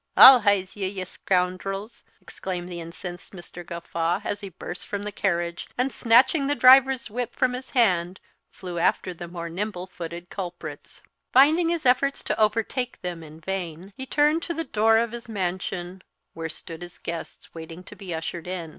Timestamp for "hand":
7.77-8.19